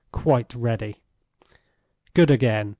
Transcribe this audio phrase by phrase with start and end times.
[0.11, 0.99] "Quite ready."
[2.15, 2.69] "Good again.